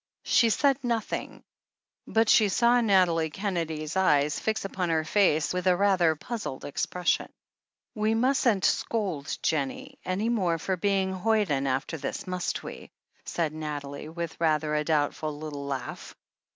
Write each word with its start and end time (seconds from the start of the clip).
She 0.25 0.49
said 0.49 0.83
nothing, 0.83 1.43
but 2.07 2.27
she 2.27 2.49
saw 2.49 2.81
Nathalie 2.81 3.29
Kennedy's 3.29 3.95
eyes 3.95 4.39
fixed 4.39 4.65
upon 4.65 4.89
her 4.89 5.05
face 5.05 5.53
with 5.53 5.67
a 5.67 5.75
rather 5.77 6.15
puzzled 6.15 6.65
expression. 6.65 7.29
"We 7.93 8.15
mustn't 8.15 8.65
scold 8.65 9.37
Jennie 9.43 9.99
any 10.03 10.29
more 10.29 10.57
for 10.57 10.75
being 10.75 11.11
a 11.13 11.17
hoyden, 11.19 11.67
after 11.67 11.97
this, 11.99 12.25
must 12.25 12.63
we?" 12.63 12.89
said 13.25 13.53
Nathalie, 13.53 14.09
with 14.09 14.41
rather 14.41 14.73
a 14.73 14.83
doubtful 14.83 15.37
little 15.37 15.67
laugh. 15.67 16.15